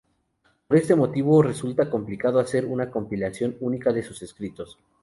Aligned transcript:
Por 0.67 0.77
este 0.77 0.95
motivo, 0.95 1.43
resulta 1.43 1.87
complicado 1.91 2.39
hacer 2.39 2.65
una 2.65 2.89
compilación 2.89 3.55
única 3.59 3.93
de 3.93 4.01
sus 4.01 4.23
escritos. 4.23 4.79